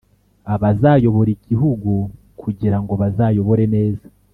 abazayobora 0.53 1.29
igihugu 1.37 1.91
kugira 2.41 2.77
ngo 2.81 2.93
bazayobore 3.01 3.65
neza, 3.75 4.05